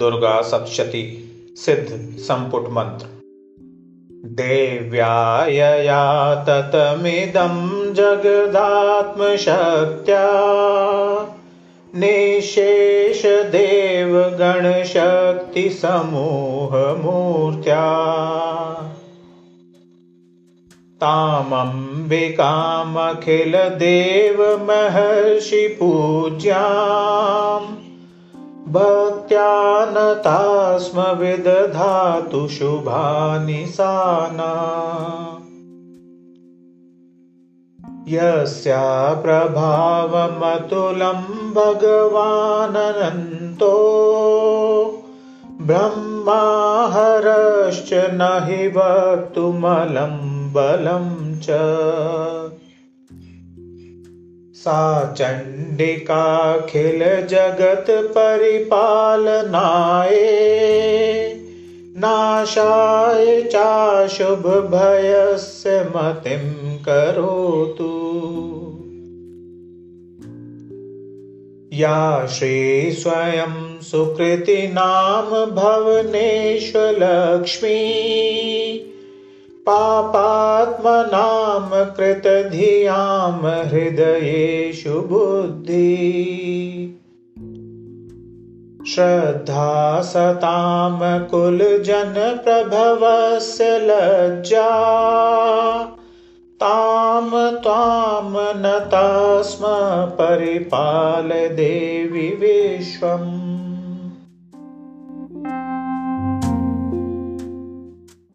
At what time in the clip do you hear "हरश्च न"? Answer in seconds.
46.94-48.28